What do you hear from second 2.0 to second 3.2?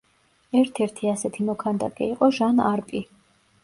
იყო ჟან არპი.